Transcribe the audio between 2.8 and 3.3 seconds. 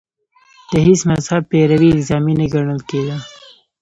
کېده